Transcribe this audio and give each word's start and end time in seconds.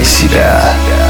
Включай 0.00 0.04
себя. 0.04 1.09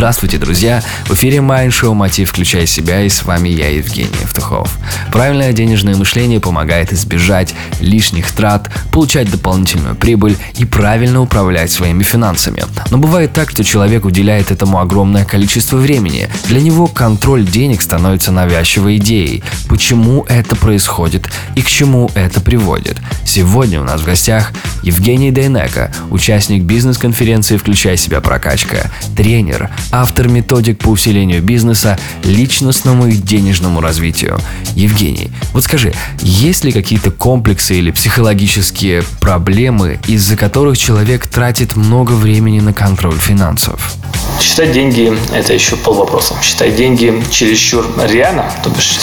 Здравствуйте, 0.00 0.38
друзья! 0.38 0.82
В 1.04 1.12
эфире 1.12 1.42
Майн 1.42 1.70
Шоу 1.70 1.92
«Мотив. 1.92 2.30
Включай 2.30 2.66
себя» 2.66 3.02
и 3.02 3.10
с 3.10 3.22
вами 3.22 3.50
я, 3.50 3.68
Евгений 3.68 4.08
Евтухов. 4.22 4.78
Правильное 5.12 5.52
денежное 5.52 5.94
мышление 5.94 6.40
помогает 6.40 6.90
избежать 6.94 7.54
лишних 7.80 8.30
трат, 8.30 8.70
получать 8.92 9.30
дополнительную 9.30 9.94
прибыль 9.94 10.38
и 10.56 10.64
правильно 10.64 11.20
управлять 11.20 11.70
своими 11.70 12.02
финансами. 12.02 12.64
Но 12.90 12.96
бывает 12.96 13.34
так, 13.34 13.50
что 13.50 13.62
человек 13.62 14.06
уделяет 14.06 14.50
этому 14.50 14.80
огромное 14.80 15.26
количество 15.26 15.76
времени. 15.76 16.30
Для 16.46 16.62
него 16.62 16.86
контроль 16.86 17.44
денег 17.44 17.82
становится 17.82 18.32
навязчивой 18.32 18.96
идеей. 18.96 19.44
Почему 19.68 20.24
это 20.30 20.56
происходит 20.56 21.28
и 21.56 21.60
к 21.60 21.68
чему 21.68 22.10
это 22.14 22.40
приводит? 22.40 22.96
Сегодня 23.26 23.82
у 23.82 23.84
нас 23.84 24.00
в 24.00 24.06
гостях 24.06 24.52
Евгений 24.82 25.30
Дейнека, 25.30 25.92
участник 26.10 26.62
бизнес-конференции 26.62 27.58
«Включай 27.58 27.98
себя 27.98 28.22
прокачка», 28.22 28.90
тренер, 29.14 29.68
автор 29.92 30.28
методик 30.28 30.78
по 30.78 30.88
усилению 30.88 31.42
бизнеса, 31.42 31.98
личностному 32.24 33.06
и 33.08 33.12
денежному 33.12 33.80
развитию. 33.80 34.38
Евгений, 34.74 35.30
вот 35.52 35.64
скажи, 35.64 35.92
есть 36.22 36.64
ли 36.64 36.72
какие-то 36.72 37.10
комплексы 37.10 37.76
или 37.76 37.90
психологические 37.90 39.02
проблемы, 39.20 39.98
из-за 40.06 40.36
которых 40.36 40.78
человек 40.78 41.26
тратит 41.26 41.76
много 41.76 42.12
времени 42.12 42.60
на 42.60 42.72
контроль 42.72 43.18
финансов? 43.18 43.94
Считать 44.40 44.72
деньги– 44.72 45.12
это 45.34 45.52
еще 45.52 45.76
пол 45.76 45.94
вопроса. 45.94 46.34
Считать 46.42 46.76
деньги 46.76 47.22
чересчур 47.30 47.86
реально, 48.08 48.50
то 48.62 48.70
бишь 48.70 48.98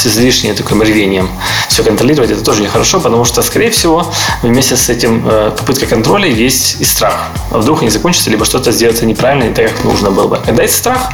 с 0.00 0.06
излишним 0.06 0.54
таким 0.54 0.80
рвением 0.82 1.28
все 1.68 1.82
контролировать, 1.84 2.30
это 2.30 2.42
тоже 2.42 2.62
нехорошо, 2.62 3.00
потому 3.00 3.24
что, 3.24 3.42
скорее 3.42 3.70
всего, 3.70 4.10
вместе 4.42 4.76
с 4.76 4.88
этим 4.88 5.26
э, 5.28 5.52
попыткой 5.56 5.88
контроля 5.88 6.26
есть 6.26 6.80
и 6.80 6.84
страх. 6.84 7.28
А 7.50 7.58
вдруг 7.58 7.82
они 7.82 7.90
закончатся, 7.90 8.30
либо 8.30 8.44
что-то 8.44 8.72
сделается 8.72 9.04
неправильно, 9.04 9.44
не 9.44 9.54
так, 9.54 9.70
как 9.70 9.84
нужно 9.84 10.10
было 10.10 10.26
бы. 10.26 10.38
Когда 10.44 10.62
есть 10.62 10.76
страх, 10.76 11.10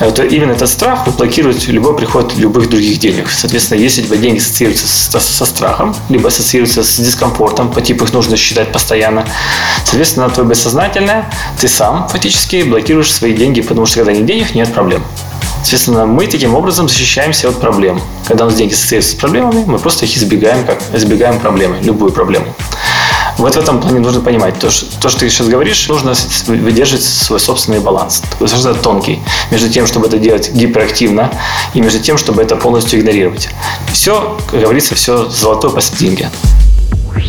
э, 0.00 0.10
то 0.12 0.22
именно 0.22 0.52
этот 0.52 0.70
страх 0.70 1.06
блокирует 1.16 1.66
любой 1.66 1.96
приход 1.96 2.36
любых 2.36 2.70
других 2.70 2.98
денег. 3.00 3.28
Соответственно, 3.28 3.80
если 3.80 4.02
у 4.02 4.04
тебя 4.04 4.16
деньги 4.18 4.38
ассоциируются 4.38 4.86
со, 4.86 5.18
со 5.18 5.44
страхом, 5.44 5.96
либо 6.08 6.28
ассоциируются 6.28 6.84
с 6.84 6.98
дискомфортом, 6.98 7.72
по 7.72 7.80
типу 7.80 8.04
их 8.04 8.12
нужно 8.12 8.36
считать 8.36 8.70
постоянно, 8.72 9.26
соответственно, 9.84 10.30
твое 10.30 10.48
бессознательное, 10.48 11.28
ты 11.60 11.66
сам 11.66 12.08
фактически 12.08 12.62
блокируешь 12.62 13.12
свои 13.12 13.34
деньги, 13.34 13.62
потому 13.62 13.86
что 13.86 13.96
когда 13.96 14.12
нет 14.12 14.26
денег, 14.26 14.54
нет 14.54 14.72
проблем. 14.72 15.02
Соответственно, 15.66 16.06
мы 16.06 16.28
таким 16.28 16.54
образом 16.54 16.88
защищаемся 16.88 17.48
от 17.48 17.58
проблем. 17.58 18.00
Когда 18.28 18.44
у 18.44 18.46
нас 18.46 18.56
деньги 18.56 18.72
ассоциируются 18.72 19.10
с 19.10 19.14
проблемами, 19.16 19.64
мы 19.66 19.80
просто 19.80 20.04
их 20.04 20.16
избегаем, 20.16 20.64
как 20.64 20.80
избегаем 20.94 21.40
проблемы, 21.40 21.78
любую 21.82 22.12
проблему. 22.12 22.54
Вот 23.36 23.56
в 23.56 23.58
этом 23.58 23.80
плане 23.80 23.98
нужно 23.98 24.20
понимать, 24.20 24.56
то, 24.60 24.70
что, 24.70 24.86
то, 25.00 25.08
что 25.08 25.18
ты 25.18 25.28
сейчас 25.28 25.48
говоришь, 25.48 25.88
нужно 25.88 26.14
выдерживать 26.46 27.02
свой 27.02 27.40
собственный 27.40 27.80
баланс, 27.80 28.22
достаточно 28.38 28.74
тонкий, 28.74 29.20
между 29.50 29.68
тем, 29.68 29.88
чтобы 29.88 30.06
это 30.06 30.18
делать 30.18 30.52
гиперактивно, 30.52 31.32
и 31.74 31.80
между 31.80 31.98
тем, 31.98 32.16
чтобы 32.16 32.42
это 32.42 32.54
полностью 32.54 33.00
игнорировать. 33.00 33.48
Все, 33.92 34.38
как 34.48 34.60
говорится, 34.60 34.94
все 34.94 35.28
золотое 35.28 35.72
посерединке. 35.72 36.30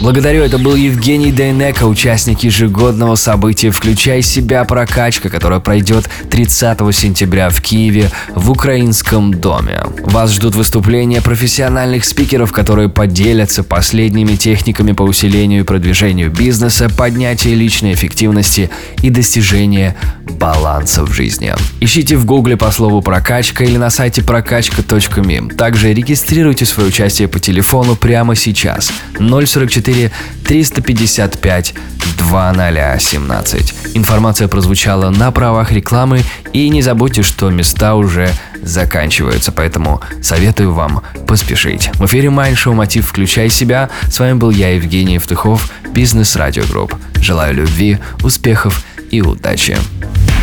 Благодарю, 0.02 0.44
это 0.44 0.60
был 0.60 0.76
Евгений 0.76 1.32
Дейнека, 1.32 1.86
участник 1.86 2.44
ежегодного 2.44 3.16
события 3.16 3.72
«Включай 3.72 4.22
себя. 4.22 4.64
Прокачка», 4.64 5.30
которое 5.30 5.60
пройдет 5.60 6.08
30 6.30 6.78
сентября 6.96 7.50
в 7.50 7.62
Киеве 7.62 8.12
в 8.36 8.52
Украинском 8.52 9.34
доме. 9.34 9.82
Вас 10.04 10.34
ждут 10.34 10.56
выступления 10.56 11.22
профессиональных 11.22 12.06
спикеров, 12.06 12.52
которые 12.52 12.90
поделятся 12.90 13.64
последними 13.64 14.36
техниками 14.36 14.92
по 14.92 15.02
усилению 15.02 15.62
и 15.62 15.66
продвижению 15.66 16.30
бизнеса, 16.30 16.90
поднятию 16.96 17.58
личной 17.58 17.94
эффективности 17.94 18.70
и 19.02 19.10
достижения 19.10 19.96
баланса 20.30 21.04
в 21.06 21.12
жизни. 21.12 21.54
Ищите 21.80 22.18
в 22.18 22.26
гугле 22.26 22.56
по 22.56 22.70
слову 22.72 23.02
«прокачка» 23.02 23.64
или 23.64 23.78
на 23.78 23.90
сайте 23.90 24.24
прокачка.ми. 24.24 25.50
Также 25.58 25.94
регистрируйте 25.94 26.66
свое 26.66 26.90
участие 26.90 27.28
по 27.28 27.40
телефону 27.40 27.96
прямо 27.96 28.36
сейчас 28.36 28.92
044 29.18 29.87
4 29.88 30.12
355 30.44 31.74
2017. 32.18 33.74
Информация 33.94 34.48
прозвучала 34.50 35.10
на 35.10 35.32
правах 35.32 35.72
рекламы 35.72 36.24
и 36.52 36.68
не 36.68 36.82
забудьте, 36.82 37.24
что 37.24 37.50
места 37.50 37.96
уже 37.96 38.30
заканчиваются, 38.62 39.54
поэтому 39.54 40.02
советую 40.22 40.74
вам 40.74 41.04
поспешить. 41.26 41.90
В 41.96 42.06
эфире 42.06 42.30
Майндшоу 42.30 42.74
«Мотив. 42.74 43.08
Включай 43.08 43.50
себя». 43.50 43.90
С 44.12 44.20
вами 44.20 44.34
был 44.34 44.50
я, 44.50 44.76
Евгений 44.76 45.14
Евтухов, 45.14 45.72
Бизнес 45.94 46.36
Радио 46.36 46.66
Групп. 46.66 46.94
Желаю 47.22 47.56
любви, 47.56 47.98
успехов 48.24 48.84
и 49.10 49.22
удачи. 49.22 49.78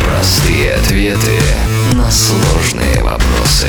Простые 0.03 0.73
ответы 0.73 1.39
на 1.93 2.09
сложные 2.09 3.03
вопросы. 3.03 3.67